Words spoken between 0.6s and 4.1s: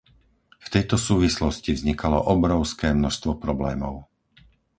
tejto súvislosti vznikalo obrovské množstvo problémov.